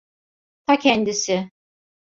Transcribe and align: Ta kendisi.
Ta 0.65 0.79
kendisi. 0.83 1.37